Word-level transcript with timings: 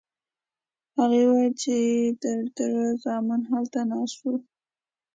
هغې 0.97 1.21
وویل 1.25 1.53
چې 1.63 1.75
د 2.21 2.25
تره 2.55 2.83
زامن 3.03 3.41
هلته 3.51 3.79
ناست 3.89 4.17
وو. 4.23 4.35